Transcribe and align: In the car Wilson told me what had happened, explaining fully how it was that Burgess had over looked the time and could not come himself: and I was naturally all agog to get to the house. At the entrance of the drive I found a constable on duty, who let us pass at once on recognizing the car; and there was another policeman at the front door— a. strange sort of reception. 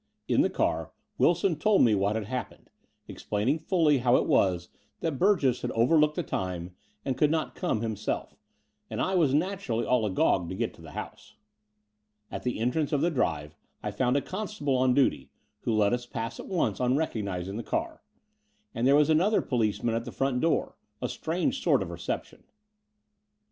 In 0.27 0.41
the 0.41 0.49
car 0.49 0.89
Wilson 1.19 1.55
told 1.59 1.83
me 1.83 1.93
what 1.93 2.15
had 2.15 2.25
happened, 2.25 2.71
explaining 3.07 3.59
fully 3.59 3.99
how 3.99 4.15
it 4.15 4.25
was 4.25 4.69
that 5.01 5.19
Burgess 5.19 5.61
had 5.61 5.69
over 5.73 5.95
looked 5.95 6.15
the 6.15 6.23
time 6.23 6.75
and 7.05 7.15
could 7.15 7.29
not 7.29 7.53
come 7.53 7.81
himself: 7.81 8.33
and 8.89 8.99
I 8.99 9.13
was 9.13 9.31
naturally 9.35 9.85
all 9.85 10.07
agog 10.07 10.49
to 10.49 10.55
get 10.55 10.73
to 10.73 10.81
the 10.81 10.93
house. 10.93 11.35
At 12.31 12.41
the 12.41 12.59
entrance 12.59 12.91
of 12.91 13.01
the 13.01 13.11
drive 13.11 13.55
I 13.83 13.91
found 13.91 14.17
a 14.17 14.21
constable 14.23 14.75
on 14.75 14.95
duty, 14.95 15.29
who 15.59 15.71
let 15.75 15.93
us 15.93 16.07
pass 16.07 16.39
at 16.39 16.47
once 16.47 16.79
on 16.79 16.97
recognizing 16.97 17.57
the 17.57 17.61
car; 17.61 18.01
and 18.73 18.87
there 18.87 18.95
was 18.95 19.11
another 19.11 19.43
policeman 19.43 19.93
at 19.93 20.05
the 20.05 20.11
front 20.11 20.41
door— 20.41 20.73
a. 21.03 21.09
strange 21.09 21.61
sort 21.61 21.83
of 21.83 21.91
reception. 21.91 22.41